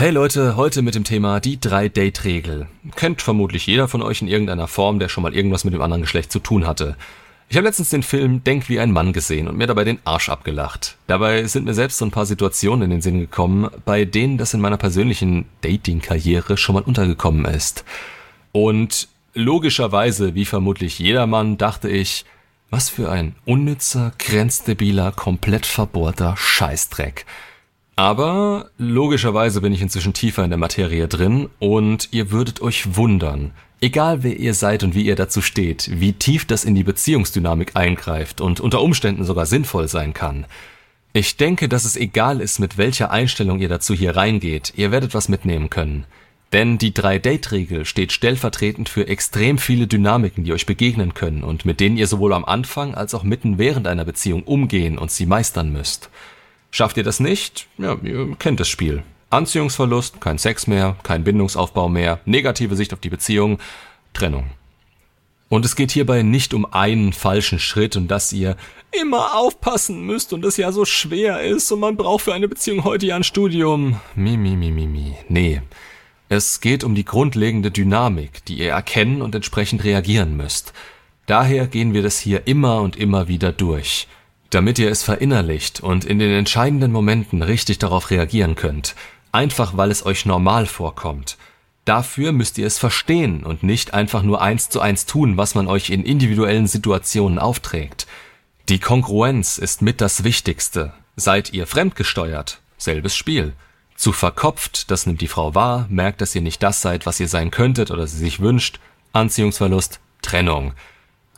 Hey 0.00 0.12
Leute, 0.12 0.56
heute 0.56 0.80
mit 0.80 0.94
dem 0.94 1.04
Thema 1.04 1.40
die 1.40 1.58
3-Date-Regel. 1.58 2.68
Kennt 2.96 3.20
vermutlich 3.20 3.66
jeder 3.66 3.86
von 3.86 4.00
euch 4.00 4.22
in 4.22 4.28
irgendeiner 4.28 4.66
Form, 4.66 4.98
der 4.98 5.10
schon 5.10 5.22
mal 5.22 5.34
irgendwas 5.34 5.64
mit 5.64 5.74
dem 5.74 5.82
anderen 5.82 6.00
Geschlecht 6.00 6.32
zu 6.32 6.38
tun 6.38 6.66
hatte. 6.66 6.96
Ich 7.50 7.58
habe 7.58 7.66
letztens 7.66 7.90
den 7.90 8.02
Film 8.02 8.42
Denk 8.42 8.70
wie 8.70 8.80
ein 8.80 8.92
Mann 8.92 9.12
gesehen 9.12 9.46
und 9.46 9.58
mir 9.58 9.66
dabei 9.66 9.84
den 9.84 9.98
Arsch 10.04 10.30
abgelacht. 10.30 10.96
Dabei 11.06 11.44
sind 11.44 11.66
mir 11.66 11.74
selbst 11.74 11.98
so 11.98 12.06
ein 12.06 12.12
paar 12.12 12.24
Situationen 12.24 12.84
in 12.84 12.90
den 12.92 13.02
Sinn 13.02 13.20
gekommen, 13.20 13.68
bei 13.84 14.06
denen 14.06 14.38
das 14.38 14.54
in 14.54 14.62
meiner 14.62 14.78
persönlichen 14.78 15.44
Dating-Karriere 15.60 16.56
schon 16.56 16.76
mal 16.76 16.82
untergekommen 16.82 17.44
ist. 17.44 17.84
Und 18.52 19.06
logischerweise, 19.34 20.34
wie 20.34 20.46
vermutlich 20.46 20.98
jedermann, 20.98 21.58
dachte 21.58 21.90
ich, 21.90 22.24
was 22.70 22.88
für 22.88 23.10
ein 23.10 23.34
unnützer, 23.44 24.12
grenzdebiler, 24.18 25.12
komplett 25.12 25.66
verbohrter 25.66 26.38
Scheißdreck. 26.38 27.26
Aber 28.00 28.70
logischerweise 28.78 29.60
bin 29.60 29.74
ich 29.74 29.82
inzwischen 29.82 30.14
tiefer 30.14 30.42
in 30.42 30.48
der 30.48 30.58
Materie 30.58 31.06
drin 31.06 31.50
und 31.58 32.08
ihr 32.12 32.30
würdet 32.30 32.62
euch 32.62 32.96
wundern, 32.96 33.52
Egal 33.82 34.22
wer 34.22 34.38
ihr 34.38 34.54
seid 34.54 34.82
und 34.82 34.94
wie 34.94 35.02
ihr 35.02 35.16
dazu 35.16 35.42
steht, 35.42 35.90
wie 36.00 36.14
tief 36.14 36.46
das 36.46 36.64
in 36.64 36.74
die 36.74 36.82
Beziehungsdynamik 36.82 37.76
eingreift 37.76 38.40
und 38.40 38.58
unter 38.58 38.80
Umständen 38.80 39.24
sogar 39.24 39.44
sinnvoll 39.44 39.86
sein 39.86 40.14
kann. 40.14 40.46
Ich 41.12 41.36
denke, 41.36 41.68
dass 41.68 41.84
es 41.84 41.96
egal 41.96 42.40
ist, 42.40 42.58
mit 42.58 42.78
welcher 42.78 43.10
Einstellung 43.10 43.58
ihr 43.58 43.68
dazu 43.68 43.92
hier 43.92 44.16
reingeht, 44.16 44.72
ihr 44.76 44.92
werdet 44.92 45.12
was 45.12 45.28
mitnehmen 45.28 45.68
können. 45.68 46.06
Denn 46.54 46.78
die 46.78 46.92
3-Date-Regel 46.92 47.84
steht 47.84 48.12
stellvertretend 48.12 48.88
für 48.88 49.08
extrem 49.08 49.58
viele 49.58 49.86
Dynamiken, 49.86 50.44
die 50.44 50.54
euch 50.54 50.64
begegnen 50.64 51.12
können 51.12 51.44
und 51.44 51.66
mit 51.66 51.80
denen 51.80 51.98
ihr 51.98 52.06
sowohl 52.06 52.32
am 52.32 52.46
Anfang 52.46 52.94
als 52.94 53.14
auch 53.14 53.24
mitten 53.24 53.58
während 53.58 53.86
einer 53.86 54.06
Beziehung 54.06 54.42
umgehen 54.44 54.96
und 54.96 55.10
sie 55.10 55.26
meistern 55.26 55.70
müsst. 55.70 56.08
Schafft 56.70 56.96
ihr 56.96 57.02
das 57.02 57.20
nicht? 57.20 57.66
Ja, 57.78 57.96
ihr 58.02 58.36
kennt 58.38 58.60
das 58.60 58.68
Spiel. 58.68 59.02
Anziehungsverlust, 59.30 60.20
kein 60.20 60.38
Sex 60.38 60.66
mehr, 60.66 60.96
kein 61.02 61.24
Bindungsaufbau 61.24 61.88
mehr, 61.88 62.20
negative 62.24 62.76
Sicht 62.76 62.92
auf 62.92 63.00
die 63.00 63.10
Beziehung, 63.10 63.58
Trennung. 64.12 64.50
Und 65.48 65.64
es 65.64 65.74
geht 65.74 65.90
hierbei 65.90 66.22
nicht 66.22 66.54
um 66.54 66.64
einen 66.72 67.12
falschen 67.12 67.58
Schritt 67.58 67.96
und 67.96 68.08
dass 68.08 68.32
ihr 68.32 68.56
immer 68.92 69.34
aufpassen 69.34 70.06
müsst 70.06 70.32
und 70.32 70.44
es 70.44 70.56
ja 70.56 70.70
so 70.70 70.84
schwer 70.84 71.42
ist 71.42 71.70
und 71.72 71.80
man 71.80 71.96
braucht 71.96 72.24
für 72.24 72.34
eine 72.34 72.46
Beziehung 72.48 72.84
heute 72.84 73.06
ja 73.06 73.16
ein 73.16 73.24
Studium. 73.24 74.00
Mi, 74.14 74.36
mi, 74.36 74.54
mi, 74.54 74.70
mi, 74.70 74.86
mi. 74.86 75.16
Nee. 75.28 75.62
Es 76.28 76.60
geht 76.60 76.84
um 76.84 76.94
die 76.94 77.04
grundlegende 77.04 77.72
Dynamik, 77.72 78.44
die 78.44 78.58
ihr 78.58 78.70
erkennen 78.70 79.22
und 79.22 79.34
entsprechend 79.34 79.82
reagieren 79.82 80.36
müsst. 80.36 80.72
Daher 81.26 81.66
gehen 81.66 81.94
wir 81.94 82.02
das 82.02 82.20
hier 82.20 82.46
immer 82.46 82.80
und 82.80 82.94
immer 82.94 83.26
wieder 83.26 83.50
durch. 83.50 84.06
Damit 84.50 84.80
ihr 84.80 84.90
es 84.90 85.04
verinnerlicht 85.04 85.80
und 85.80 86.04
in 86.04 86.18
den 86.18 86.32
entscheidenden 86.32 86.90
Momenten 86.90 87.42
richtig 87.42 87.78
darauf 87.78 88.10
reagieren 88.10 88.56
könnt, 88.56 88.96
einfach 89.30 89.76
weil 89.76 89.90
es 89.90 90.04
euch 90.04 90.26
normal 90.26 90.66
vorkommt. 90.66 91.38
Dafür 91.84 92.32
müsst 92.32 92.58
ihr 92.58 92.66
es 92.66 92.78
verstehen 92.78 93.44
und 93.44 93.62
nicht 93.62 93.94
einfach 93.94 94.22
nur 94.22 94.42
eins 94.42 94.68
zu 94.68 94.80
eins 94.80 95.06
tun, 95.06 95.36
was 95.36 95.54
man 95.54 95.66
euch 95.66 95.90
in 95.90 96.04
individuellen 96.04 96.66
Situationen 96.66 97.38
aufträgt. 97.38 98.06
Die 98.68 98.78
Kongruenz 98.78 99.56
ist 99.56 99.82
mit 99.82 100.00
das 100.00 100.24
Wichtigste. 100.24 100.92
Seid 101.16 101.52
ihr 101.52 101.66
fremdgesteuert? 101.66 102.60
Selbes 102.76 103.16
Spiel. 103.16 103.54
Zu 103.96 104.12
verkopft, 104.12 104.90
das 104.90 105.06
nimmt 105.06 105.20
die 105.20 105.28
Frau 105.28 105.54
wahr, 105.54 105.86
merkt, 105.90 106.20
dass 106.20 106.34
ihr 106.34 106.40
nicht 106.40 106.62
das 106.62 106.80
seid, 106.80 107.06
was 107.06 107.20
ihr 107.20 107.28
sein 107.28 107.50
könntet 107.50 107.90
oder 107.90 108.06
sie 108.06 108.18
sich 108.18 108.40
wünscht. 108.40 108.80
Anziehungsverlust, 109.12 110.00
Trennung. 110.22 110.72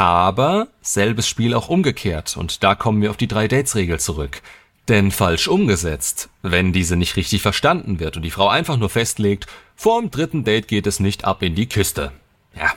Aber 0.03 0.67
selbes 0.81 1.28
Spiel 1.28 1.55
auch 1.55 1.69
umgekehrt 1.69 2.36
und 2.36 2.64
da 2.64 2.75
kommen 2.75 3.00
wir 3.00 3.11
auf 3.11 3.17
die 3.17 3.28
Drei-Dates-Regel 3.28 4.00
zurück. 4.00 4.42
Denn 4.89 5.12
falsch 5.12 5.47
umgesetzt, 5.47 6.28
wenn 6.42 6.72
diese 6.72 6.97
nicht 6.97 7.14
richtig 7.14 7.41
verstanden 7.41 8.00
wird 8.00 8.17
und 8.17 8.25
die 8.25 8.33
Frau 8.33 8.48
einfach 8.48 8.77
nur 8.78 8.91
festlegt, 8.91 9.47
vorm 9.77 10.11
dritten 10.11 10.42
Date 10.42 10.67
geht 10.67 10.89
es 10.89 10.98
nicht 10.98 11.25
ab 11.25 11.41
in 11.45 11.55
die 11.55 11.67
Kiste. 11.67 12.11
Ja, 12.53 12.73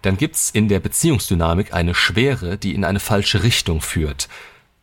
dann 0.00 0.16
gibt's 0.16 0.48
in 0.48 0.68
der 0.68 0.80
Beziehungsdynamik 0.80 1.74
eine 1.74 1.94
Schwere, 1.94 2.56
die 2.56 2.74
in 2.74 2.86
eine 2.86 3.00
falsche 3.00 3.42
Richtung 3.42 3.82
führt. 3.82 4.30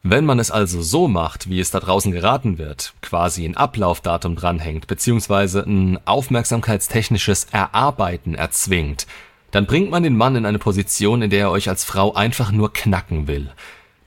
Wenn 0.03 0.25
man 0.25 0.37
es 0.37 0.51
also 0.51 0.83
so 0.83 1.07
macht, 1.07 1.49
wie 1.49 1.59
es 1.59 1.71
da 1.71 1.79
draußen 1.79 2.11
geraten 2.11 2.59
wird, 2.59 2.93
quasi 3.01 3.45
ein 3.45 3.57
Ablaufdatum 3.57 4.35
dranhängt, 4.35 4.85
beziehungsweise 4.85 5.63
ein 5.63 5.97
aufmerksamkeitstechnisches 6.05 7.47
Erarbeiten 7.51 8.35
erzwingt, 8.35 9.07
dann 9.51 9.65
bringt 9.65 9.89
man 9.89 10.03
den 10.03 10.15
Mann 10.15 10.35
in 10.35 10.45
eine 10.45 10.59
Position, 10.59 11.21
in 11.21 11.29
der 11.29 11.41
er 11.41 11.51
euch 11.51 11.69
als 11.69 11.83
Frau 11.83 12.13
einfach 12.13 12.51
nur 12.51 12.73
knacken 12.73 13.27
will. 13.27 13.51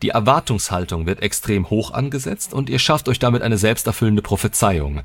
Die 0.02 0.10
Erwartungshaltung 0.10 1.06
wird 1.06 1.22
extrem 1.22 1.70
hoch 1.70 1.92
angesetzt 1.92 2.54
und 2.54 2.68
ihr 2.68 2.78
schafft 2.78 3.08
euch 3.08 3.18
damit 3.18 3.42
eine 3.42 3.58
selbsterfüllende 3.58 4.22
Prophezeiung. 4.22 5.02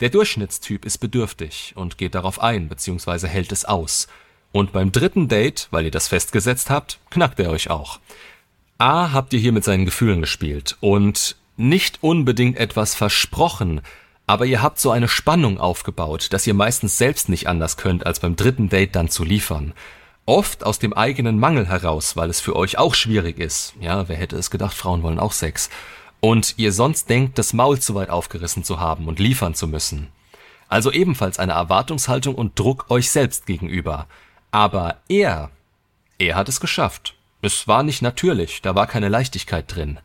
Der 0.00 0.08
Durchschnittstyp 0.08 0.84
ist 0.84 0.98
bedürftig 0.98 1.72
und 1.76 1.98
geht 1.98 2.14
darauf 2.14 2.40
ein 2.40 2.68
bzw. 2.68 3.26
hält 3.26 3.52
es 3.52 3.64
aus. 3.64 4.08
Und 4.52 4.72
beim 4.72 4.92
dritten 4.92 5.28
Date, 5.28 5.68
weil 5.70 5.84
ihr 5.84 5.90
das 5.90 6.08
festgesetzt 6.08 6.70
habt, 6.70 6.98
knackt 7.10 7.38
er 7.40 7.50
euch 7.50 7.68
auch. 7.68 8.00
A 8.78 9.12
habt 9.12 9.32
ihr 9.34 9.40
hier 9.40 9.52
mit 9.52 9.64
seinen 9.64 9.84
Gefühlen 9.84 10.20
gespielt 10.20 10.76
und 10.80 11.36
nicht 11.56 11.98
unbedingt 12.00 12.56
etwas 12.56 12.94
versprochen, 12.94 13.82
aber 14.28 14.44
ihr 14.44 14.60
habt 14.60 14.78
so 14.78 14.90
eine 14.90 15.08
Spannung 15.08 15.58
aufgebaut, 15.58 16.34
dass 16.34 16.46
ihr 16.46 16.52
meistens 16.52 16.98
selbst 16.98 17.30
nicht 17.30 17.48
anders 17.48 17.78
könnt, 17.78 18.04
als 18.04 18.20
beim 18.20 18.36
dritten 18.36 18.68
Date 18.68 18.94
dann 18.94 19.08
zu 19.08 19.24
liefern. 19.24 19.72
Oft 20.26 20.64
aus 20.64 20.78
dem 20.78 20.92
eigenen 20.92 21.38
Mangel 21.38 21.66
heraus, 21.66 22.14
weil 22.14 22.28
es 22.28 22.38
für 22.38 22.54
euch 22.54 22.76
auch 22.76 22.94
schwierig 22.94 23.38
ist. 23.38 23.72
Ja, 23.80 24.06
wer 24.06 24.16
hätte 24.16 24.36
es 24.36 24.50
gedacht, 24.50 24.74
Frauen 24.74 25.02
wollen 25.02 25.18
auch 25.18 25.32
Sex. 25.32 25.70
Und 26.20 26.58
ihr 26.58 26.72
sonst 26.72 27.08
denkt, 27.08 27.38
das 27.38 27.54
Maul 27.54 27.78
zu 27.78 27.94
weit 27.94 28.10
aufgerissen 28.10 28.64
zu 28.64 28.78
haben 28.78 29.08
und 29.08 29.18
liefern 29.18 29.54
zu 29.54 29.66
müssen. 29.66 30.08
Also 30.68 30.92
ebenfalls 30.92 31.38
eine 31.38 31.52
Erwartungshaltung 31.52 32.34
und 32.34 32.58
Druck 32.58 32.90
euch 32.90 33.10
selbst 33.10 33.46
gegenüber. 33.46 34.06
Aber 34.50 34.98
er, 35.08 35.50
er 36.18 36.36
hat 36.36 36.50
es 36.50 36.60
geschafft. 36.60 37.14
Es 37.40 37.66
war 37.66 37.82
nicht 37.82 38.02
natürlich, 38.02 38.60
da 38.60 38.74
war 38.74 38.86
keine 38.86 39.08
Leichtigkeit 39.08 39.74
drin. 39.74 39.98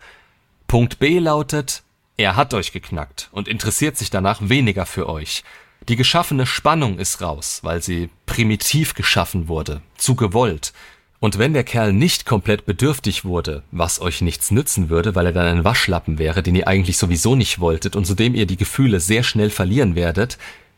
Punkt 0.67 1.00
B 1.00 1.19
lautet, 1.19 1.83
er 2.18 2.35
hat 2.35 2.53
euch 2.53 2.72
geknackt 2.72 3.29
und 3.31 3.47
interessiert 3.47 3.97
sich 3.97 4.09
danach 4.09 4.40
weniger 4.41 4.85
für 4.85 5.09
euch. 5.09 5.44
Die 5.90 5.96
geschaffene 5.96 6.46
Spannung 6.46 6.97
ist 6.97 7.22
raus, 7.22 7.59
weil 7.63 7.81
sie 7.81 8.09
primitiv 8.25 8.94
geschaffen 8.94 9.47
wurde, 9.47 9.81
zu 9.97 10.16
gewollt. 10.16 10.74
Und 11.19 11.38
wenn 11.38 11.53
der 11.53 11.63
Kerl 11.63 11.94
nicht 11.94 12.25
komplett 12.25 12.66
bedürftig 12.66 13.25
wurde, 13.25 13.63
was 13.72 14.01
euch 14.01 14.22
nichts 14.22 14.51
nützen 14.51 14.90
würde, 14.90 15.16
weil 15.16 15.25
er 15.25 15.31
dann 15.31 15.47
ein 15.47 15.63
Waschlappen 15.63 16.19
wäre, 16.19 16.44
den 16.44 16.56
ihr 16.56 16.68
eigentlich 16.68 16.97
sowieso 16.97 17.35
nicht 17.35 17.59
wolltet 17.59 17.96
und 17.96 18.06
zudem 18.06 18.35
ihr 18.35 18.45
die 18.45 18.57
Gefühle 18.57 19.00
sehr 19.00 19.24
schnell 19.24 19.50
verlieren 19.50 19.95
werdet, 19.95 20.38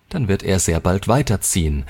dann 0.10 0.28
wird 0.28 0.44
er 0.44 0.60
sehr 0.60 0.80
bald 0.80 1.08
weiterziehen. 1.08 1.86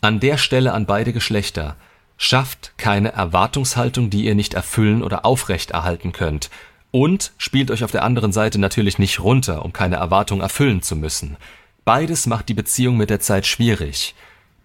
An 0.00 0.20
der 0.20 0.38
Stelle 0.38 0.72
an 0.72 0.86
beide 0.86 1.12
Geschlechter. 1.12 1.76
Schafft 2.16 2.72
keine 2.78 3.12
Erwartungshaltung, 3.12 4.08
die 4.08 4.24
ihr 4.24 4.34
nicht 4.34 4.54
erfüllen 4.54 5.02
oder 5.02 5.26
aufrechterhalten 5.26 6.12
könnt. 6.12 6.48
Und 6.96 7.32
spielt 7.36 7.70
euch 7.70 7.84
auf 7.84 7.90
der 7.90 8.04
anderen 8.04 8.32
Seite 8.32 8.58
natürlich 8.58 8.98
nicht 8.98 9.20
runter, 9.20 9.66
um 9.66 9.74
keine 9.74 9.96
Erwartung 9.96 10.40
erfüllen 10.40 10.80
zu 10.80 10.96
müssen. 10.96 11.36
Beides 11.84 12.26
macht 12.26 12.48
die 12.48 12.54
Beziehung 12.54 12.96
mit 12.96 13.10
der 13.10 13.20
Zeit 13.20 13.44
schwierig. 13.44 14.14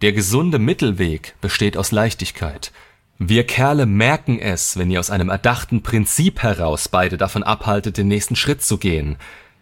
Der 0.02 0.14
gesunde 0.14 0.58
Mittelweg 0.58 1.36
besteht 1.42 1.76
aus 1.76 1.92
Leichtigkeit. 1.92 2.72
Wir 3.20 3.46
Kerle 3.46 3.86
merken 3.86 4.40
es, 4.40 4.78
wenn 4.78 4.90
ihr 4.90 5.02
aus 5.02 5.10
einem 5.10 5.28
erdachten 5.28 5.84
Prinzip 5.84 6.42
heraus 6.42 6.88
beide 6.88 7.18
davon 7.18 7.44
abhaltet, 7.44 7.98
den 7.98 8.08
nächsten 8.08 8.38
Schritt 8.38 8.64
zu 8.64 8.78
gehen. 8.78 9.18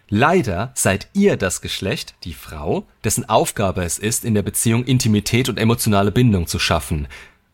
Leider 0.07 0.72
seid 0.75 1.07
ihr 1.13 1.38
das 1.38 1.62
Geschlecht, 1.62 2.13
die 2.24 2.36
Frau, 2.36 2.86
dessen 3.03 3.28
Aufgabe 3.28 3.84
es 3.84 3.97
ist, 3.97 4.24
in 4.24 4.36
der 4.36 4.44
Beziehung 4.44 4.84
Intimität 4.84 5.50
und 5.50 5.57
emotionale 5.57 6.12
Bindung 6.12 6.46
zu 6.46 6.59
schaffen. 6.59 7.07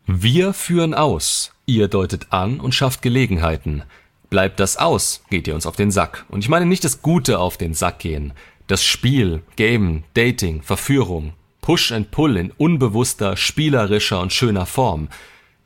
Wir 0.06 0.52
führen 0.52 0.92
aus, 0.92 1.54
ihr 1.64 1.88
deutet 1.88 2.26
an 2.34 2.60
und 2.60 2.74
schafft 2.74 3.00
Gelegenheiten. 3.00 3.82
Bleibt 4.30 4.60
das 4.60 4.76
aus, 4.76 5.22
geht 5.30 5.46
ihr 5.46 5.54
uns 5.54 5.66
auf 5.66 5.76
den 5.76 5.90
Sack. 5.90 6.24
Und 6.28 6.40
ich 6.40 6.48
meine 6.48 6.66
nicht 6.66 6.84
das 6.84 7.02
Gute 7.02 7.38
auf 7.38 7.56
den 7.56 7.74
Sack 7.74 8.00
gehen. 8.00 8.32
Das 8.66 8.84
Spiel, 8.84 9.42
Game, 9.54 10.02
Dating, 10.14 10.62
Verführung, 10.62 11.32
Push 11.60 11.92
and 11.92 12.10
Pull 12.10 12.36
in 12.36 12.50
unbewusster, 12.50 13.36
spielerischer 13.36 14.20
und 14.20 14.32
schöner 14.32 14.66
Form. 14.66 15.08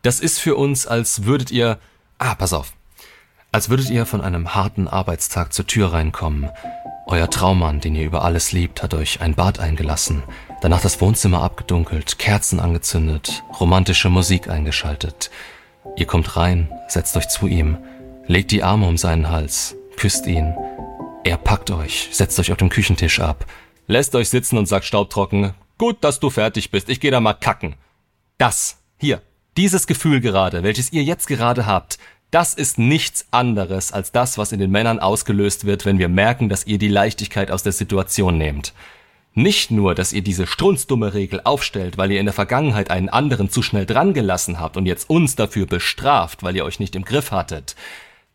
Das 0.02 0.20
ist 0.20 0.38
für 0.38 0.56
uns, 0.56 0.87
als 0.87 1.25
würdet 1.25 1.50
ihr, 1.50 1.79
ah, 2.19 2.34
pass 2.34 2.52
auf, 2.52 2.73
als 3.52 3.69
würdet 3.69 3.90
ihr 3.90 4.06
von 4.06 4.20
einem 4.20 4.55
harten 4.55 4.88
Arbeitstag 4.88 5.52
zur 5.52 5.67
Tür 5.67 5.93
reinkommen. 5.93 6.49
Euer 7.06 7.29
Traummann, 7.29 7.81
den 7.81 7.94
ihr 7.94 8.05
über 8.05 8.23
alles 8.23 8.52
liebt, 8.52 8.82
hat 8.82 8.94
euch 8.94 9.20
ein 9.20 9.34
Bad 9.34 9.58
eingelassen, 9.58 10.23
danach 10.62 10.81
das 10.81 11.00
Wohnzimmer 11.00 11.43
abgedunkelt, 11.43 12.19
Kerzen 12.19 12.61
angezündet, 12.61 13.43
romantische 13.58 14.11
Musik 14.11 14.49
eingeschaltet. 14.49 15.31
Ihr 15.96 16.06
kommt 16.06 16.37
rein, 16.37 16.70
setzt 16.88 17.17
euch 17.17 17.29
zu 17.29 17.46
ihm, 17.46 17.79
legt 18.31 18.53
die 18.53 18.62
Arme 18.62 18.87
um 18.87 18.97
seinen 18.97 19.29
Hals, 19.29 19.75
küsst 19.97 20.29
ihn, 20.29 20.55
er 21.25 21.37
packt 21.37 21.73
euch, 21.73 22.11
setzt 22.12 22.38
euch 22.38 22.53
auf 22.53 22.59
dem 22.59 22.69
Küchentisch 22.69 23.19
ab, 23.19 23.44
lässt 23.88 24.15
euch 24.15 24.29
sitzen 24.29 24.56
und 24.56 24.67
sagt 24.67 24.85
staubtrocken, 24.85 25.53
gut, 25.79 25.97
dass 26.03 26.21
du 26.21 26.31
fertig 26.31 26.71
bist, 26.71 26.88
ich 26.91 27.00
geh 27.00 27.11
da 27.11 27.19
mal 27.19 27.35
kacken. 27.35 27.75
Das, 28.38 28.79
hier, 28.99 29.21
dieses 29.56 29.88
Gefühl 29.88 30.21
gerade, 30.21 30.62
welches 30.62 30.93
ihr 30.93 31.03
jetzt 31.03 31.27
gerade 31.27 31.67
habt, 31.67 31.99
das 32.31 32.55
ist 32.55 32.79
nichts 32.79 33.27
anderes 33.32 33.91
als 33.91 34.12
das, 34.12 34.38
was 34.38 34.53
in 34.53 34.61
den 34.61 34.71
Männern 34.71 35.00
ausgelöst 35.00 35.65
wird, 35.65 35.85
wenn 35.85 35.99
wir 35.99 36.09
merken, 36.09 36.49
dass 36.49 36.69
ihr 36.69 36.79
die 36.79 36.87
Leichtigkeit 36.87 37.50
aus 37.50 37.65
der 37.65 37.73
Situation 37.73 38.38
nehmt. 38.38 38.75
Nicht 39.35 39.73
nur, 39.73 39.97
dass 39.97 40.12
ihr 40.12 40.23
diese 40.23 40.47
strunzdumme 40.47 41.15
Regel 41.15 41.41
aufstellt, 41.43 41.99
weil 41.99 42.12
ihr 42.12 42.21
in 42.21 42.27
der 42.27 42.32
Vergangenheit 42.32 42.93
einen 42.93 43.09
anderen 43.09 43.50
zu 43.50 43.61
schnell 43.61 43.87
drangelassen 43.87 44.61
habt 44.61 44.77
und 44.77 44.87
jetzt 44.87 45.11
uns 45.11 45.35
dafür 45.35 45.67
bestraft, 45.67 46.44
weil 46.44 46.55
ihr 46.55 46.65
euch 46.65 46.79
nicht 46.79 46.94
im 46.94 47.05
Griff 47.05 47.32
hattet. 47.32 47.75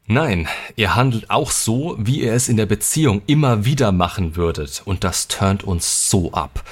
Nein, 0.07 0.48
ihr 0.75 0.96
handelt 0.96 1.31
auch 1.31 1.50
so, 1.50 1.96
wie 1.98 2.22
ihr 2.22 2.34
es 2.34 2.48
in 2.48 2.57
der 2.57 2.68
Beziehung 2.68 3.24
immer 3.25 3.66
wieder 3.66 3.92
machen 3.92 4.36
würdet, 4.36 4.84
und 4.86 5.04
das 5.04 5.28
turnt 5.28 5.63
uns 5.63 6.12
so 6.12 6.31
ab. 6.31 6.63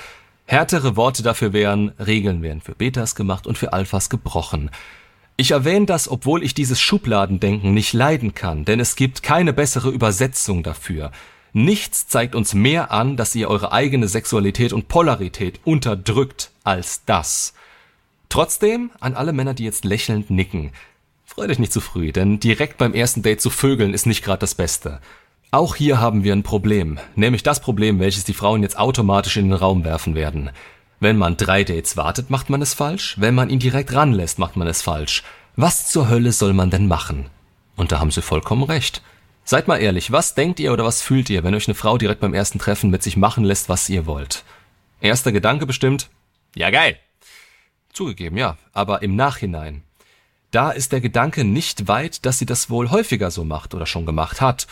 Härtere 0.46 0.96
Worte 0.96 1.24
dafür 1.24 1.52
wären, 1.52 1.94
Regeln 1.98 2.44
wären 2.44 2.62
für 2.62 2.76
Betas 2.76 3.16
gemacht 3.16 3.48
und 3.48 3.58
für 3.58 3.74
Alphas 3.74 4.12
gebrochen. 4.12 4.70
Ich 5.36 5.50
erwähne 5.50 5.88
das, 5.88 6.08
obwohl 6.08 6.44
ich 6.44 6.54
dieses 6.54 6.80
Schubladendenken 6.80 7.74
nicht 7.74 7.94
leiden 7.94 8.36
kann, 8.36 8.66
denn 8.66 8.80
es 8.80 8.96
gibt 8.96 9.24
keine 9.24 9.52
bessere 9.52 9.90
Übersetzung 9.90 10.62
dafür. 10.62 11.12
Nichts 11.54 12.08
zeigt 12.08 12.36
uns 12.36 12.54
mehr 12.54 12.92
an, 12.92 13.18
dass 13.18 13.34
ihr 13.34 13.50
eure 13.50 13.72
eigene 13.72 14.08
Sexualität 14.08 14.74
und 14.74 14.90
Polarität 14.90 15.60
unterdrückt 15.64 16.52
als 16.64 17.04
das. 17.06 17.56
Trotzdem, 18.30 18.92
an 19.00 19.16
alle 19.16 19.34
Männer, 19.34 19.56
die 19.56 19.64
jetzt 19.64 19.86
lächelnd 19.86 20.30
nicken, 20.30 20.72
freut 21.34 21.50
euch 21.50 21.58
nicht 21.58 21.74
zu 21.74 21.82
früh, 21.82 22.12
denn 22.12 22.40
direkt 22.40 22.78
beim 22.78 22.94
ersten 22.94 23.24
Date 23.24 23.42
zu 23.42 23.50
vögeln 23.50 23.96
ist 23.96 24.06
nicht 24.06 24.24
gerade 24.24 24.40
das 24.40 24.54
Beste. 24.54 25.00
Auch 25.50 25.76
hier 25.76 26.00
haben 26.00 26.24
wir 26.24 26.32
ein 26.32 26.44
Problem, 26.44 27.00
nämlich 27.16 27.42
das 27.42 27.60
Problem, 27.60 28.00
welches 28.00 28.24
die 28.24 28.36
Frauen 28.36 28.62
jetzt 28.62 28.78
automatisch 28.78 29.38
in 29.38 29.46
den 29.46 29.54
Raum 29.54 29.84
werfen 29.84 30.14
werden. 30.14 30.52
Wenn 31.00 31.18
man 31.18 31.36
drei 31.36 31.64
Dates 31.64 31.98
wartet, 31.98 32.30
macht 32.30 32.52
man 32.52 32.62
es 32.62 32.76
falsch, 32.76 33.16
wenn 33.20 33.34
man 33.34 33.50
ihn 33.50 33.58
direkt 33.58 33.94
ranlässt, 33.94 34.38
macht 34.38 34.58
man 34.58 34.68
es 34.68 34.84
falsch. 34.84 35.24
Was 35.56 35.90
zur 35.90 36.08
Hölle 36.08 36.32
soll 36.32 36.54
man 36.54 36.70
denn 36.70 36.88
machen? 36.88 37.32
Und 37.76 37.92
da 37.92 38.00
haben 38.00 38.12
sie 38.12 38.22
vollkommen 38.22 38.64
recht. 38.64 39.02
Seid 39.44 39.68
mal 39.68 39.78
ehrlich, 39.78 40.12
was 40.12 40.36
denkt 40.36 40.60
ihr 40.60 40.72
oder 40.72 40.86
was 40.86 41.02
fühlt 41.02 41.32
ihr, 41.32 41.44
wenn 41.44 41.56
euch 41.56 41.68
eine 41.68 41.76
Frau 41.76 41.98
direkt 41.98 42.22
beim 42.22 42.36
ersten 42.36 42.60
Treffen 42.60 42.92
mit 42.92 43.02
sich 43.02 43.18
machen 43.18 43.44
lässt, 43.44 43.70
was 43.70 43.90
ihr 43.90 44.06
wollt? 44.06 44.44
Erster 45.02 45.32
Gedanke 45.32 45.66
bestimmt, 45.66 46.10
ja 46.56 46.70
geil. 46.70 47.00
Zugegeben, 47.92 48.38
ja, 48.38 48.58
aber 48.72 49.02
im 49.02 49.16
Nachhinein. 49.16 49.82
Da 50.54 50.72
ist 50.72 50.92
der 50.92 51.02
Gedanke 51.02 51.44
nicht 51.44 51.88
weit, 51.88 52.26
dass 52.26 52.40
sie 52.40 52.46
das 52.46 52.70
wohl 52.70 52.92
häufiger 52.92 53.32
so 53.32 53.44
macht 53.44 53.74
oder 53.74 53.86
schon 53.86 54.06
gemacht 54.06 54.40
hat. 54.40 54.68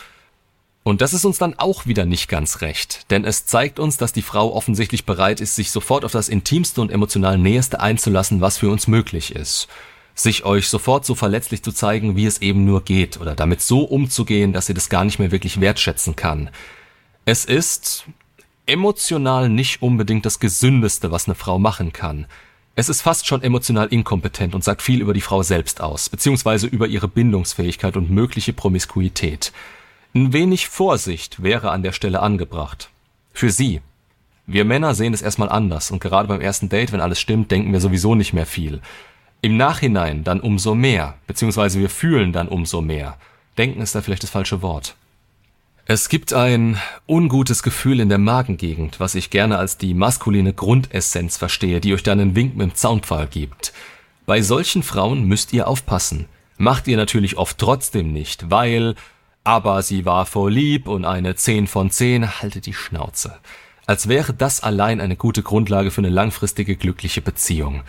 Und 0.83 1.01
das 1.01 1.13
ist 1.13 1.25
uns 1.25 1.37
dann 1.37 1.57
auch 1.57 1.85
wieder 1.85 2.05
nicht 2.05 2.27
ganz 2.29 2.61
recht, 2.61 3.11
denn 3.11 3.25
es 3.25 3.45
zeigt 3.45 3.79
uns, 3.79 3.97
dass 3.97 4.13
die 4.13 4.21
Frau 4.21 4.53
offensichtlich 4.53 5.05
bereit 5.05 5.41
ist, 5.41 5.55
sich 5.55 5.71
sofort 5.71 6.05
auf 6.05 6.11
das 6.11 6.29
Intimste 6.29 6.81
und 6.81 6.91
emotional 6.91 7.37
Näheste 7.37 7.79
einzulassen, 7.79 8.41
was 8.41 8.59
für 8.59 8.69
uns 8.69 8.87
möglich 8.87 9.35
ist 9.35 9.67
sich 10.13 10.45
euch 10.45 10.67
sofort 10.67 11.05
so 11.05 11.15
verletzlich 11.15 11.63
zu 11.63 11.71
zeigen, 11.71 12.15
wie 12.15 12.25
es 12.25 12.41
eben 12.41 12.65
nur 12.65 12.83
geht, 12.83 13.19
oder 13.19 13.35
damit 13.35 13.61
so 13.61 13.81
umzugehen, 13.81 14.53
dass 14.53 14.69
ihr 14.69 14.75
das 14.75 14.89
gar 14.89 15.03
nicht 15.05 15.19
mehr 15.19 15.31
wirklich 15.31 15.61
wertschätzen 15.61 16.15
kann. 16.15 16.49
Es 17.25 17.45
ist 17.45 18.05
emotional 18.65 19.49
nicht 19.49 19.81
unbedingt 19.81 20.25
das 20.25 20.39
Gesündeste, 20.39 21.11
was 21.11 21.27
eine 21.27 21.35
Frau 21.35 21.59
machen 21.59 21.93
kann. 21.93 22.27
Es 22.81 22.89
ist 22.89 23.03
fast 23.03 23.27
schon 23.27 23.43
emotional 23.43 23.89
inkompetent 23.89 24.55
und 24.55 24.63
sagt 24.63 24.81
viel 24.81 25.01
über 25.01 25.13
die 25.13 25.21
Frau 25.21 25.43
selbst 25.43 25.81
aus, 25.81 26.09
beziehungsweise 26.09 26.65
über 26.65 26.87
ihre 26.87 27.07
Bindungsfähigkeit 27.07 27.95
und 27.95 28.09
mögliche 28.09 28.53
Promiskuität. 28.53 29.51
Ein 30.15 30.33
wenig 30.33 30.67
Vorsicht 30.67 31.43
wäre 31.43 31.69
an 31.69 31.83
der 31.83 31.91
Stelle 31.91 32.21
angebracht. 32.21 32.89
Für 33.33 33.51
sie. 33.51 33.81
Wir 34.47 34.65
Männer 34.65 34.95
sehen 34.95 35.13
es 35.13 35.21
erstmal 35.21 35.49
anders 35.49 35.91
und 35.91 36.01
gerade 36.01 36.27
beim 36.27 36.41
ersten 36.41 36.69
Date, 36.69 36.91
wenn 36.91 37.01
alles 37.01 37.19
stimmt, 37.19 37.51
denken 37.51 37.71
wir 37.71 37.81
sowieso 37.81 38.15
nicht 38.15 38.33
mehr 38.33 38.47
viel. 38.47 38.81
Im 39.43 39.57
Nachhinein 39.57 40.23
dann 40.23 40.39
umso 40.39 40.73
mehr, 40.73 41.19
beziehungsweise 41.27 41.79
wir 41.79 41.89
fühlen 41.91 42.33
dann 42.33 42.47
umso 42.47 42.81
mehr. 42.81 43.15
Denken 43.59 43.81
ist 43.81 43.93
da 43.93 44.01
vielleicht 44.01 44.23
das 44.23 44.31
falsche 44.31 44.63
Wort. 44.63 44.95
Es 45.93 46.07
gibt 46.07 46.31
ein 46.31 46.79
ungutes 47.05 47.63
Gefühl 47.63 47.99
in 47.99 48.07
der 48.07 48.17
Magengegend, 48.17 49.01
was 49.01 49.13
ich 49.13 49.29
gerne 49.29 49.57
als 49.57 49.77
die 49.77 49.93
maskuline 49.93 50.53
Grundessenz 50.53 51.35
verstehe, 51.35 51.81
die 51.81 51.93
euch 51.93 52.01
dann 52.01 52.21
einen 52.21 52.33
Wink 52.33 52.55
mit 52.55 52.69
dem 52.69 52.75
Zaunpfahl 52.75 53.27
gibt. 53.27 53.73
Bei 54.25 54.41
solchen 54.41 54.83
Frauen 54.83 55.25
müsst 55.25 55.51
ihr 55.51 55.67
aufpassen. 55.67 56.29
Macht 56.57 56.88
ihr 56.88 56.95
natürlich 56.95 57.35
oft 57.35 57.57
trotzdem 57.57 58.13
nicht, 58.13 58.49
weil, 58.49 58.95
aber 59.43 59.81
sie 59.81 60.05
war 60.05 60.25
voll 60.25 60.53
lieb 60.53 60.88
und 60.88 61.03
eine 61.03 61.35
10 61.35 61.67
von 61.67 61.91
10, 61.91 62.41
haltet 62.41 62.67
die 62.67 62.73
Schnauze. 62.73 63.39
Als 63.85 64.07
wäre 64.07 64.33
das 64.33 64.63
allein 64.63 65.01
eine 65.01 65.17
gute 65.17 65.43
Grundlage 65.43 65.91
für 65.91 65.99
eine 65.99 66.09
langfristige 66.09 66.77
glückliche 66.77 67.21
Beziehung. 67.21 67.81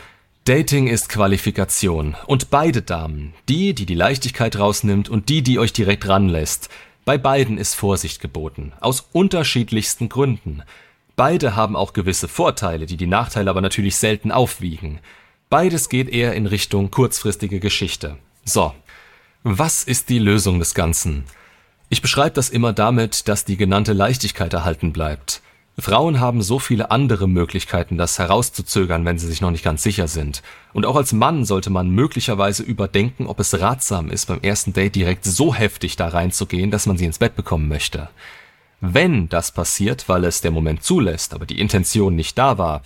Dating 0.44 0.88
ist 0.88 1.08
Qualifikation. 1.08 2.16
Und 2.26 2.50
beide 2.50 2.82
Damen, 2.82 3.32
die, 3.48 3.74
die 3.74 3.86
die 3.86 3.94
Leichtigkeit 3.94 4.58
rausnimmt 4.58 5.08
und 5.08 5.28
die, 5.28 5.44
die 5.44 5.60
euch 5.60 5.72
direkt 5.72 6.08
ranlässt, 6.08 6.68
bei 7.04 7.18
beiden 7.18 7.58
ist 7.58 7.74
Vorsicht 7.74 8.20
geboten. 8.20 8.72
Aus 8.80 9.08
unterschiedlichsten 9.12 10.08
Gründen. 10.08 10.62
Beide 11.16 11.56
haben 11.56 11.76
auch 11.76 11.92
gewisse 11.92 12.28
Vorteile, 12.28 12.86
die 12.86 12.96
die 12.96 13.06
Nachteile 13.06 13.50
aber 13.50 13.60
natürlich 13.60 13.96
selten 13.96 14.30
aufwiegen. 14.30 15.00
Beides 15.50 15.88
geht 15.88 16.08
eher 16.08 16.34
in 16.34 16.46
Richtung 16.46 16.90
kurzfristige 16.90 17.60
Geschichte. 17.60 18.18
So. 18.44 18.74
Was 19.42 19.82
ist 19.82 20.08
die 20.08 20.20
Lösung 20.20 20.60
des 20.60 20.72
Ganzen? 20.72 21.24
Ich 21.88 22.00
beschreibe 22.00 22.36
das 22.36 22.48
immer 22.48 22.72
damit, 22.72 23.28
dass 23.28 23.44
die 23.44 23.56
genannte 23.56 23.92
Leichtigkeit 23.92 24.52
erhalten 24.52 24.92
bleibt. 24.92 25.42
Frauen 25.78 26.20
haben 26.20 26.42
so 26.42 26.58
viele 26.58 26.90
andere 26.90 27.26
Möglichkeiten, 27.26 27.96
das 27.96 28.18
herauszuzögern, 28.18 29.06
wenn 29.06 29.18
sie 29.18 29.26
sich 29.26 29.40
noch 29.40 29.50
nicht 29.50 29.64
ganz 29.64 29.82
sicher 29.82 30.06
sind. 30.06 30.42
Und 30.74 30.84
auch 30.84 30.96
als 30.96 31.14
Mann 31.14 31.46
sollte 31.46 31.70
man 31.70 31.90
möglicherweise 31.90 32.62
überdenken, 32.62 33.26
ob 33.26 33.40
es 33.40 33.58
ratsam 33.58 34.10
ist, 34.10 34.26
beim 34.26 34.40
ersten 34.42 34.74
Date 34.74 34.94
direkt 34.94 35.24
so 35.24 35.54
heftig 35.54 35.96
da 35.96 36.08
reinzugehen, 36.08 36.70
dass 36.70 36.86
man 36.86 36.98
sie 36.98 37.06
ins 37.06 37.18
Bett 37.18 37.36
bekommen 37.36 37.68
möchte. 37.68 38.10
Wenn 38.80 39.30
das 39.30 39.52
passiert, 39.52 40.08
weil 40.08 40.24
es 40.24 40.42
der 40.42 40.50
Moment 40.50 40.82
zulässt, 40.82 41.32
aber 41.32 41.46
die 41.46 41.60
Intention 41.60 42.16
nicht 42.16 42.36
da 42.36 42.58
war, 42.58 42.82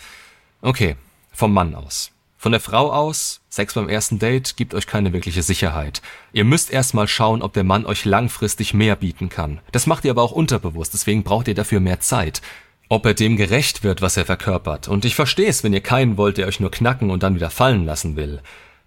okay, 0.62 0.94
vom 1.32 1.52
Mann 1.52 1.74
aus. 1.74 2.12
Von 2.38 2.52
der 2.52 2.60
Frau 2.60 2.92
aus, 2.92 3.40
Sex 3.48 3.74
beim 3.74 3.88
ersten 3.88 4.20
Date 4.20 4.56
gibt 4.56 4.74
euch 4.74 4.86
keine 4.86 5.12
wirkliche 5.12 5.42
Sicherheit. 5.42 6.02
Ihr 6.32 6.44
müsst 6.44 6.70
erstmal 6.70 7.08
schauen, 7.08 7.42
ob 7.42 7.54
der 7.54 7.64
Mann 7.64 7.86
euch 7.86 8.04
langfristig 8.04 8.74
mehr 8.74 8.94
bieten 8.94 9.28
kann. 9.30 9.58
Das 9.72 9.86
macht 9.86 10.04
ihr 10.04 10.12
aber 10.12 10.22
auch 10.22 10.32
unterbewusst, 10.32 10.92
deswegen 10.92 11.24
braucht 11.24 11.48
ihr 11.48 11.54
dafür 11.54 11.80
mehr 11.80 11.98
Zeit 11.98 12.42
ob 12.88 13.04
er 13.06 13.14
dem 13.14 13.36
gerecht 13.36 13.82
wird, 13.82 14.02
was 14.02 14.16
er 14.16 14.24
verkörpert. 14.24 14.88
Und 14.88 15.04
ich 15.04 15.14
verstehe 15.14 15.48
es, 15.48 15.64
wenn 15.64 15.72
ihr 15.72 15.80
keinen 15.80 16.16
wollt, 16.16 16.38
der 16.38 16.46
euch 16.46 16.60
nur 16.60 16.70
knacken 16.70 17.10
und 17.10 17.22
dann 17.22 17.34
wieder 17.34 17.50
fallen 17.50 17.84
lassen 17.84 18.16
will. 18.16 18.40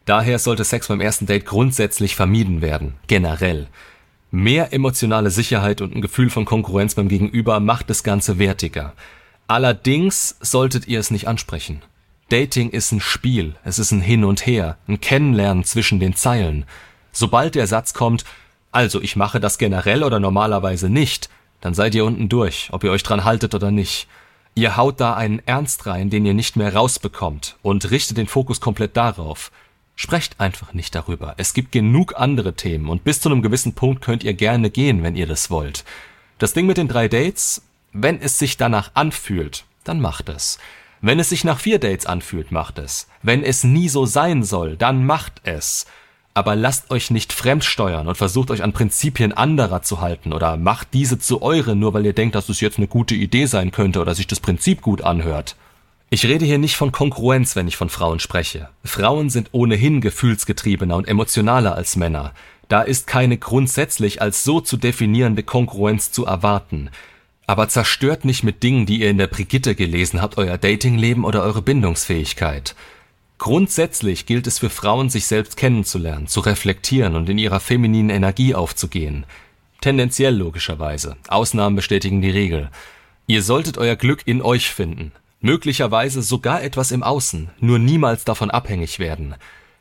Daher 0.06 0.40
sollte 0.40 0.64
Sex 0.64 0.88
beim 0.88 1.02
ersten 1.02 1.26
Date 1.26 1.46
grundsätzlich 1.46 2.16
vermieden 2.16 2.62
werden, 2.62 2.96
generell. 3.08 3.68
Mehr 4.32 4.74
emotionale 4.74 5.32
Sicherheit 5.32 5.82
und 5.82 5.96
ein 5.96 6.02
Gefühl 6.02 6.30
von 6.30 6.46
Konkurrenz 6.46 6.96
beim 6.96 7.10
Gegenüber 7.10 7.60
macht 7.60 7.90
das 7.90 8.04
Ganze 8.04 8.40
wertiger. 8.40 8.94
Allerdings 9.48 10.38
solltet 10.40 10.88
ihr 10.88 11.00
es 11.00 11.12
nicht 11.12 11.28
ansprechen. 11.28 11.82
Dating 12.30 12.70
ist 12.70 12.92
ein 12.92 13.02
Spiel, 13.02 13.56
es 13.64 13.80
ist 13.80 13.92
ein 13.92 14.02
Hin 14.02 14.24
und 14.24 14.46
Her, 14.46 14.78
ein 14.88 15.02
Kennenlernen 15.02 15.64
zwischen 15.64 16.00
den 16.00 16.16
Zeilen. 16.16 16.66
Sobald 17.12 17.56
der 17.56 17.66
Satz 17.66 17.96
kommt, 17.96 18.24
also 18.72 19.02
ich 19.02 19.16
mache 19.16 19.40
das 19.40 19.58
generell 19.58 20.04
oder 20.04 20.20
normalerweise 20.20 20.90
nicht, 20.90 21.30
dann 21.62 21.74
seid 21.74 21.96
ihr 21.96 22.06
unten 22.06 22.30
durch, 22.30 22.70
ob 22.72 22.84
ihr 22.84 22.92
euch 22.92 23.04
dran 23.04 23.24
haltet 23.24 23.54
oder 23.56 23.72
nicht. 23.72 24.08
Ihr 24.56 24.78
haut 24.78 25.00
da 25.00 25.14
einen 25.14 25.42
Ernst 25.46 25.86
rein, 25.86 26.10
den 26.10 26.26
ihr 26.26 26.34
nicht 26.34 26.56
mehr 26.56 26.74
rausbekommt 26.74 27.58
und 27.62 27.92
richtet 27.92 28.18
den 28.18 28.28
Fokus 28.28 28.60
komplett 28.60 28.98
darauf. 28.98 29.52
Sprecht 29.96 30.40
einfach 30.40 30.74
nicht 30.74 30.96
darüber. 30.96 31.36
Es 31.38 31.54
gibt 31.54 31.72
genug 31.72 32.14
andere 32.18 32.54
Themen 32.54 32.88
und 32.88 33.04
bis 33.04 33.20
zu 33.22 33.30
einem 33.30 33.42
gewissen 33.42 33.74
Punkt 33.74 34.02
könnt 34.02 34.24
ihr 34.24 34.34
gerne 34.34 34.70
gehen, 34.70 35.04
wenn 35.04 35.16
ihr 35.16 35.28
das 35.28 35.50
wollt. 35.50 35.84
Das 36.38 36.54
Ding 36.54 36.66
mit 36.66 36.78
den 36.78 36.88
drei 36.88 37.08
Dates, 37.08 37.62
wenn 37.92 38.22
es 38.22 38.40
sich 38.40 38.58
danach 38.58 38.92
anfühlt, 38.94 39.66
dann 39.84 40.00
macht 40.00 40.30
es. 40.30 40.58
Wenn 41.02 41.20
es 41.20 41.30
sich 41.30 41.44
nach 41.44 41.60
vier 41.60 41.80
Dates 41.80 42.06
anfühlt, 42.06 42.52
macht 42.52 42.78
es. 42.80 43.08
Wenn 43.22 43.44
es 43.44 43.64
nie 43.64 43.90
so 43.90 44.06
sein 44.06 44.44
soll, 44.44 44.78
dann 44.78 45.06
macht 45.06 45.42
es 45.44 45.86
aber 46.34 46.56
lasst 46.56 46.92
euch 46.92 47.12
nicht 47.12 47.34
fremdsteuern 47.34 48.08
und 48.08 48.16
versucht 48.16 48.52
euch 48.52 48.64
an 48.64 48.74
Prinzipien 48.74 49.34
anderer 49.34 49.82
zu 49.82 50.00
halten 50.00 50.32
oder 50.32 50.58
macht 50.58 50.90
diese 50.94 51.20
zu 51.20 51.42
euren, 51.42 51.80
nur 51.80 51.94
weil 51.94 52.06
ihr 52.06 52.14
denkt, 52.14 52.36
dass 52.36 52.50
es 52.50 52.62
jetzt 52.62 52.78
eine 52.78 52.88
gute 52.88 53.16
Idee 53.16 53.46
sein 53.46 53.72
könnte 53.72 54.00
oder 54.00 54.16
sich 54.16 54.28
das 54.28 54.40
Prinzip 54.40 54.82
gut 54.82 55.02
anhört. 55.02 55.56
Ich 56.12 56.26
rede 56.26 56.46
hier 56.46 56.58
nicht 56.58 56.76
von 56.76 56.92
Konkurrenz, 56.92 57.56
wenn 57.56 57.68
ich 57.68 57.78
von 57.78 57.90
Frauen 57.90 58.20
spreche. 58.20 58.70
Frauen 58.84 59.30
sind 59.30 59.50
ohnehin 59.52 60.02
gefühlsgetriebener 60.02 60.96
und 60.96 61.08
emotionaler 61.08 61.76
als 61.76 61.96
Männer. 61.96 62.34
Da 62.68 62.82
ist 62.82 63.06
keine 63.06 63.38
grundsätzlich 63.38 64.22
als 64.22 64.44
so 64.44 64.60
zu 64.60 64.78
definierende 64.78 65.44
Konkurrenz 65.44 66.12
zu 66.12 66.26
erwarten. 66.26 66.90
Aber 67.46 67.68
zerstört 67.68 68.26
nicht 68.26 68.44
mit 68.44 68.64
Dingen, 68.64 68.86
die 68.86 69.02
ihr 69.02 69.10
in 69.10 69.18
der 69.18 69.28
Brigitte 69.28 69.76
gelesen 69.76 70.22
habt, 70.22 70.38
euer 70.38 70.58
Datingleben 70.58 71.26
oder 71.26 71.44
eure 71.44 71.62
Bindungsfähigkeit. 71.62 72.76
Grundsätzlich 73.40 74.26
gilt 74.26 74.48
es 74.48 74.60
für 74.60 74.70
Frauen, 74.70 75.10
sich 75.10 75.26
selbst 75.26 75.56
kennenzulernen, 75.56 76.28
zu 76.28 76.42
reflektieren 76.42 77.16
und 77.16 77.30
in 77.30 77.38
ihrer 77.38 77.62
femininen 77.62 78.10
Energie 78.10 78.54
aufzugehen. 78.54 79.26
Tendenziell 79.80 80.36
logischerweise. 80.36 81.16
Ausnahmen 81.30 81.78
bestätigen 81.78 82.22
die 82.22 82.30
Regel. 82.30 82.70
Ihr 83.28 83.42
solltet 83.42 83.78
euer 83.78 83.96
Glück 83.96 84.24
in 84.26 84.42
euch 84.42 84.70
finden. 84.70 85.14
Möglicherweise 85.40 86.22
sogar 86.22 86.62
etwas 86.62 86.92
im 86.92 87.02
Außen, 87.02 87.50
nur 87.62 87.80
niemals 87.80 88.26
davon 88.26 88.52
abhängig 88.52 89.00
werden. 89.00 89.36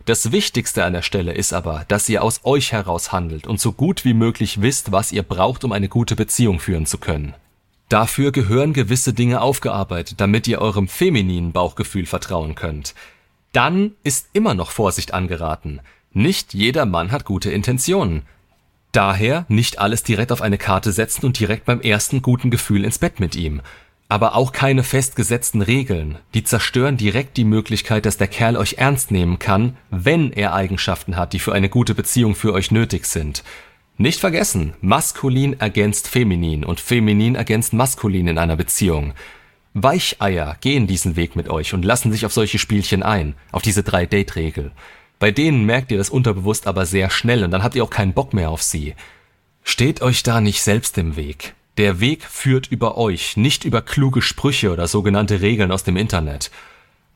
Das 0.04 0.30
Wichtigste 0.30 0.84
an 0.84 0.92
der 0.92 1.02
Stelle 1.02 1.32
ist 1.32 1.52
aber, 1.52 1.84
dass 1.88 2.08
ihr 2.08 2.22
aus 2.22 2.42
euch 2.44 2.70
heraus 2.70 3.10
handelt 3.10 3.48
und 3.48 3.60
so 3.60 3.72
gut 3.72 4.04
wie 4.04 4.14
möglich 4.14 4.62
wisst, 4.62 4.92
was 4.92 5.10
ihr 5.10 5.24
braucht, 5.24 5.64
um 5.64 5.72
eine 5.72 5.88
gute 5.88 6.14
Beziehung 6.14 6.60
führen 6.60 6.86
zu 6.86 6.98
können. 6.98 7.34
Dafür 7.88 8.30
gehören 8.30 8.72
gewisse 8.72 9.12
Dinge 9.12 9.40
aufgearbeitet, 9.40 10.20
damit 10.20 10.46
ihr 10.46 10.60
eurem 10.60 10.86
femininen 10.86 11.50
Bauchgefühl 11.50 12.06
vertrauen 12.06 12.54
könnt. 12.54 12.94
Dann 13.52 13.92
ist 14.02 14.28
immer 14.32 14.54
noch 14.54 14.70
Vorsicht 14.70 15.14
angeraten. 15.14 15.80
Nicht 16.12 16.54
jeder 16.54 16.86
Mann 16.86 17.12
hat 17.12 17.24
gute 17.24 17.50
Intentionen. 17.50 18.22
Daher 18.92 19.44
nicht 19.48 19.78
alles 19.78 20.02
direkt 20.02 20.32
auf 20.32 20.42
eine 20.42 20.58
Karte 20.58 20.92
setzen 20.92 21.26
und 21.26 21.38
direkt 21.38 21.66
beim 21.66 21.80
ersten 21.80 22.22
guten 22.22 22.50
Gefühl 22.50 22.84
ins 22.84 22.98
Bett 22.98 23.20
mit 23.20 23.36
ihm. 23.36 23.60
Aber 24.10 24.34
auch 24.34 24.52
keine 24.52 24.82
festgesetzten 24.82 25.60
Regeln, 25.60 26.18
die 26.32 26.42
zerstören 26.42 26.96
direkt 26.96 27.36
die 27.36 27.44
Möglichkeit, 27.44 28.06
dass 28.06 28.16
der 28.16 28.28
Kerl 28.28 28.56
euch 28.56 28.76
ernst 28.78 29.10
nehmen 29.10 29.38
kann, 29.38 29.76
wenn 29.90 30.32
er 30.32 30.54
Eigenschaften 30.54 31.16
hat, 31.16 31.34
die 31.34 31.38
für 31.38 31.52
eine 31.52 31.68
gute 31.68 31.94
Beziehung 31.94 32.34
für 32.34 32.54
euch 32.54 32.70
nötig 32.70 33.04
sind. 33.04 33.44
Nicht 33.98 34.20
vergessen, 34.20 34.74
maskulin 34.80 35.60
ergänzt 35.60 36.08
feminin 36.08 36.64
und 36.64 36.80
feminin 36.80 37.34
ergänzt 37.34 37.74
maskulin 37.74 38.28
in 38.28 38.38
einer 38.38 38.56
Beziehung. 38.56 39.12
Weicheier 39.74 40.56
gehen 40.60 40.86
diesen 40.86 41.16
Weg 41.16 41.36
mit 41.36 41.48
euch 41.48 41.74
und 41.74 41.84
lassen 41.84 42.12
sich 42.12 42.26
auf 42.26 42.32
solche 42.32 42.58
Spielchen 42.58 43.02
ein, 43.02 43.34
auf 43.52 43.62
diese 43.62 43.82
drei 43.82 44.06
Date-Regel. 44.06 44.72
Bei 45.18 45.30
denen 45.30 45.64
merkt 45.64 45.90
ihr 45.90 45.98
das 45.98 46.10
unterbewusst 46.10 46.66
aber 46.66 46.86
sehr 46.86 47.10
schnell 47.10 47.44
und 47.44 47.50
dann 47.50 47.62
habt 47.62 47.74
ihr 47.74 47.84
auch 47.84 47.90
keinen 47.90 48.12
Bock 48.14 48.32
mehr 48.32 48.50
auf 48.50 48.62
sie. 48.62 48.94
Steht 49.64 50.00
euch 50.00 50.22
da 50.22 50.40
nicht 50.40 50.62
selbst 50.62 50.96
im 50.96 51.16
Weg. 51.16 51.54
Der 51.76 52.00
Weg 52.00 52.24
führt 52.24 52.68
über 52.68 52.96
euch, 52.96 53.36
nicht 53.36 53.64
über 53.64 53.82
kluge 53.82 54.22
Sprüche 54.22 54.72
oder 54.72 54.88
sogenannte 54.88 55.40
Regeln 55.40 55.70
aus 55.70 55.84
dem 55.84 55.96
Internet. 55.96 56.50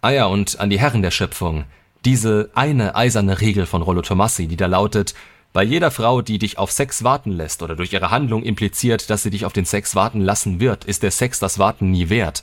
Ja, 0.05 0.27
und 0.27 0.61
an 0.61 0.71
die 0.71 0.79
Herren 0.79 1.03
der 1.03 1.11
Schöpfung. 1.11 1.65
Diese 2.05 2.51
eine 2.55 2.97
eiserne 2.97 3.41
Regel 3.41 3.67
von 3.67 3.83
Rollo 3.83 4.03
Tomassi, 4.03 4.49
die 4.49 4.57
da 4.57 4.67
lautet, 4.67 5.15
bei 5.53 5.63
jeder 5.63 5.91
Frau, 5.91 6.23
die 6.23 6.39
dich 6.39 6.59
auf 6.59 6.73
Sex 6.73 7.05
warten 7.05 7.33
lässt 7.33 7.63
oder 7.63 7.77
durch 7.77 7.93
ihre 7.93 8.11
Handlung 8.11 8.43
impliziert, 8.43 9.11
dass 9.11 9.23
sie 9.23 9.31
dich 9.31 9.45
auf 9.45 9.53
den 9.53 9.67
Sex 9.67 9.95
warten 9.95 10.21
lassen 10.21 10.61
wird, 10.61 10.85
ist 10.85 11.03
der 11.03 11.11
Sex 11.11 11.39
das 11.39 11.59
Warten 11.59 11.91
nie 11.91 12.09
wert. 12.09 12.43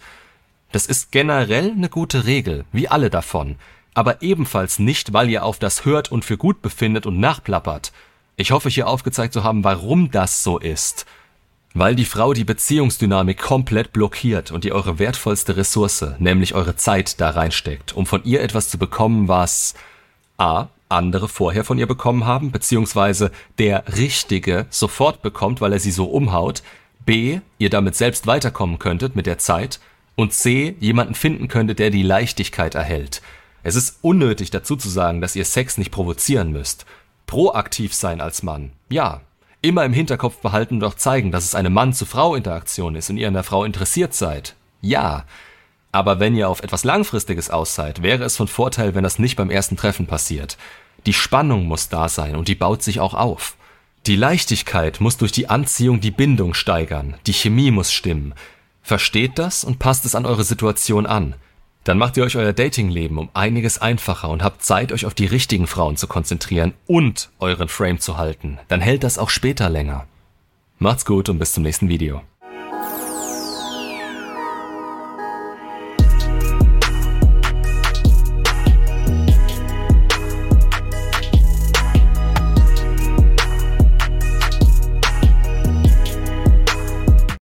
Das 0.72 0.86
ist 0.86 1.12
generell 1.12 1.72
eine 1.72 1.89
gute 1.89 2.25
Regel, 2.25 2.66
wie 2.72 2.88
alle 2.88 3.10
davon, 3.10 3.56
aber 3.94 4.22
ebenfalls 4.22 4.80
nicht, 4.80 5.13
weil 5.13 5.30
ihr 5.30 5.44
auf 5.44 5.58
das 5.58 5.86
hört 5.86 6.12
und 6.12 6.24
für 6.24 6.38
gut 6.38 6.62
befindet 6.62 7.06
und 7.06 7.20
nachplappert. 7.20 7.92
Ich 8.38 8.51
hoffe, 8.51 8.70
hier 8.70 8.88
aufgezeigt 8.88 9.34
zu 9.34 9.44
haben, 9.44 9.63
warum 9.63 10.12
das 10.12 10.44
so 10.44 10.58
ist– 10.58 11.06
weil 11.74 11.96
die 11.96 12.06
Frau 12.06 12.34
die 12.34 12.44
Beziehungsdynamik 12.44 13.38
komplett 13.39 13.94
blockiert 13.94 14.51
und 14.51 14.66
ihr 14.66 14.74
eure 14.74 15.00
wertvollste 15.00 15.56
Ressource, 15.56 16.06
nämlich 16.18 16.56
eure 16.56 16.75
Zeit, 16.75 17.22
da 17.22 17.30
reinsteckt, 17.30 17.94
um 17.94 18.06
von 18.06 18.24
ihr 18.24 18.42
etwas 18.42 18.70
zu 18.70 18.78
bekommen, 18.78 19.28
was 19.28 19.75
a. 20.38 20.68
andere 20.89 21.27
vorher 21.27 21.63
von 21.63 21.77
ihr 21.77 21.88
bekommen 21.88 22.25
haben, 22.25 22.51
beziehungsweise 22.51 23.31
der 23.58 23.84
Richtige 23.98 24.65
sofort 24.69 25.22
bekommt, 25.22 25.62
weil 25.62 25.74
er 25.74 25.79
sie 25.79 25.91
so 25.91 26.05
umhaut, 26.05 26.63
b. 27.05 27.39
ihr 27.58 27.69
damit 27.69 27.96
selbst 27.96 28.27
weiterkommen 28.27 28.79
könntet 28.79 29.15
mit 29.15 29.25
der 29.25 29.38
Zeit 29.38 29.79
und 30.15 30.34
c. 30.34 30.75
jemanden 30.79 31.15
finden 31.15 31.48
könntet, 31.48 31.79
der 31.79 31.91
die 31.91 32.03
Leichtigkeit 32.03 32.75
erhält. 32.75 33.22
Es 33.63 33.75
ist 33.75 34.00
unnötig 34.01 34.51
dazu 34.51 34.75
zu 34.75 34.89
sagen, 34.89 35.22
dass 35.22 35.36
ihr 35.36 35.46
Sex 35.46 35.77
nicht 35.77 35.91
provozieren 35.91 36.51
müsst. 36.51 36.86
Proaktiv 37.25 37.93
sein 37.93 38.22
als 38.22 38.43
Mann, 38.43 38.72
ja, 38.89 39.22
immer 39.62 39.86
im 39.86 39.93
Hinterkopf 39.93 40.38
behalten 40.38 40.75
und 40.75 40.84
auch 40.84 40.96
zeigen, 40.96 41.31
dass 41.31 41.43
es 41.43 41.55
eine 41.55 41.69
Mann-zu-Frau-Interaktion 41.69 42.96
ist 42.96 43.10
und 43.10 43.17
ihr 43.17 43.27
an 43.27 43.34
der 43.34 43.43
Frau 43.43 43.63
interessiert 43.63 44.13
seid. 44.13 44.55
Ja. 44.81 45.25
Aber 45.91 46.19
wenn 46.19 46.36
ihr 46.36 46.50
auf 46.50 46.62
etwas 46.62 46.84
Langfristiges 46.84 47.50
aus 47.50 47.75
seid, 47.75 48.03
wäre 48.03 48.24
es 48.24 48.38
von 48.38 48.48
Vorteil, 48.48 48.93
wenn 48.93 49.03
das 49.03 49.19
nicht 49.19 49.36
beim 49.36 49.50
ersten 49.50 49.77
Treffen 49.77 50.05
passiert. 50.05 50.58
Die 51.05 51.13
Spannung 51.13 51.65
muss 51.65 51.89
da 51.89 52.10
sein 52.10 52.36
und 52.36 52.48
die 52.48 52.55
baut 52.55 52.84
sich 52.84 53.00
auch 53.00 53.13
auf. 53.13 53.55
Die 54.05 54.15
Leichtigkeit 54.15 55.01
muss 55.01 55.17
durch 55.17 55.31
die 55.31 55.50
Anziehung 55.50 56.00
die 56.00 56.12
Bindung 56.12 56.53
steigern, 56.53 57.15
die 57.27 57.34
Chemie 57.34 57.72
muss 57.72 57.91
stimmen. 57.91 58.34
Versteht 58.81 59.38
das 59.38 59.63
und 59.63 59.79
passt 59.79 60.05
es 60.05 60.15
an 60.15 60.25
eure 60.25 60.43
Situation 60.43 61.05
an. 61.05 61.36
Dann 61.84 61.98
macht 61.98 62.17
ihr 62.17 62.24
euch 62.24 62.36
euer 62.36 62.53
Datingleben 62.53 63.17
um 63.17 63.29
einiges 63.34 63.79
einfacher 63.79 64.29
und 64.29 64.43
habt 64.43 64.63
Zeit, 64.63 64.91
euch 64.91 65.05
auf 65.05 65.13
die 65.13 65.25
richtigen 65.25 65.67
Frauen 65.67 65.98
zu 65.98 66.08
konzentrieren 66.08 66.74
und 66.88 67.29
euren 67.39 67.67
Frame 67.67 68.00
zu 68.00 68.17
halten. 68.17 68.60
Dann 68.67 68.81
hält 68.81 69.03
das 69.03 69.17
auch 69.17 69.29
später 69.29 69.69
länger. 69.69 70.05
Macht's 70.77 71.05
gut 71.05 71.29
und 71.29 71.39
bis 71.39 71.53
zum 71.53 71.63
nächsten 71.63 71.89
Video. 71.89 72.22